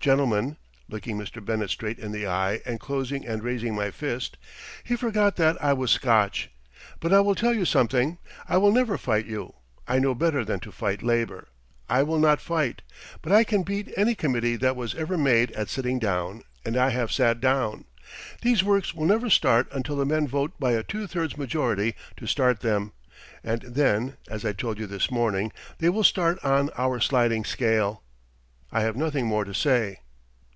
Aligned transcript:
Gentlemen," 0.00 0.56
looking 0.88 1.18
Mr. 1.18 1.44
Bennett 1.44 1.68
straight 1.68 1.98
in 1.98 2.12
the 2.12 2.26
eye 2.26 2.62
and 2.64 2.80
closing 2.80 3.26
and 3.26 3.42
raising 3.42 3.74
my 3.74 3.90
fist, 3.90 4.38
"he 4.82 4.96
forgot 4.96 5.36
that 5.36 5.62
I 5.62 5.74
was 5.74 5.90
Scotch. 5.90 6.50
But 6.98 7.12
I 7.12 7.20
will 7.20 7.34
tell 7.34 7.52
you 7.52 7.66
something; 7.66 8.16
I 8.48 8.56
will 8.56 8.72
never 8.72 8.96
fight 8.96 9.26
you. 9.26 9.56
I 9.86 9.98
know 9.98 10.14
better 10.14 10.46
than 10.46 10.60
to 10.60 10.72
fight 10.72 11.02
labor. 11.02 11.48
I 11.90 12.04
will 12.04 12.18
not 12.20 12.40
fight, 12.40 12.80
but 13.20 13.32
I 13.32 13.44
can 13.44 13.64
beat 13.64 13.92
any 13.98 14.14
committee 14.14 14.56
that 14.56 14.76
was 14.76 14.94
ever 14.94 15.18
made 15.18 15.50
at 15.50 15.68
sitting 15.68 15.98
down, 15.98 16.42
and 16.64 16.74
I 16.74 16.88
have 16.90 17.12
sat 17.12 17.38
down. 17.38 17.84
These 18.40 18.64
works 18.64 18.94
will 18.94 19.04
never 19.04 19.28
start 19.28 19.66
until 19.72 19.96
the 19.96 20.06
men 20.06 20.26
vote 20.26 20.52
by 20.58 20.72
a 20.72 20.82
two 20.84 21.06
thirds 21.06 21.36
majority 21.36 21.94
to 22.16 22.26
start 22.26 22.60
them, 22.60 22.92
and 23.44 23.60
then, 23.60 24.16
as 24.26 24.42
I 24.46 24.52
told 24.54 24.78
you 24.78 24.86
this 24.86 25.10
morning, 25.10 25.52
they 25.80 25.90
will 25.90 26.04
start 26.04 26.42
on 26.42 26.70
our 26.78 26.98
sliding 26.98 27.44
scale. 27.44 28.04
I 28.70 28.82
have 28.82 28.96
nothing 28.96 29.24
more 29.26 29.46
to 29.46 29.54
say." 29.54 30.00